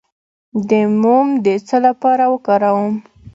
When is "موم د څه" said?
1.01-1.77